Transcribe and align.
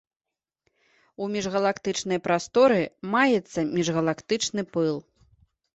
У 1.25 1.27
міжгалактычнай 1.35 2.19
прасторы 2.29 2.81
маецца 3.13 3.59
міжгалактычны 3.77 4.61
пыл. 4.77 4.95